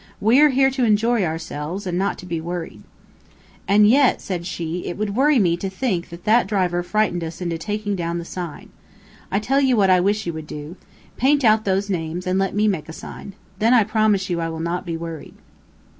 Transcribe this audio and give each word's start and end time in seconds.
We 0.19 0.41
are 0.41 0.49
here 0.49 0.71
to 0.71 0.83
enjoy 0.83 1.23
ourselves, 1.23 1.85
and 1.85 1.95
not 1.95 2.17
to 2.17 2.25
be 2.25 2.41
worried." 2.41 2.81
"And 3.67 3.87
yet," 3.87 4.19
said 4.19 4.47
she, 4.47 4.87
"it 4.87 4.97
would 4.97 5.15
worry 5.15 5.37
me 5.37 5.55
to 5.57 5.69
think 5.69 6.09
that 6.09 6.23
that 6.25 6.47
driver 6.47 6.81
frightened 6.81 7.23
us 7.23 7.39
into 7.39 7.59
taking 7.59 7.95
down 7.95 8.17
the 8.17 8.25
sign. 8.25 8.69
I 9.31 9.37
tell 9.37 9.61
you 9.61 9.77
what 9.77 9.91
I 9.91 9.99
wish 9.99 10.25
you 10.25 10.33
would 10.33 10.47
do. 10.47 10.75
Paint 11.17 11.43
out 11.43 11.65
those 11.65 11.87
names, 11.87 12.25
and 12.25 12.39
let 12.39 12.55
me 12.55 12.67
make 12.67 12.89
a 12.89 12.93
sign. 12.93 13.33
Then 13.59 13.75
I 13.75 13.83
promise 13.83 14.27
you 14.27 14.41
I 14.41 14.49
will 14.49 14.59
not 14.59 14.87
be 14.87 14.97
worried." 14.97 15.35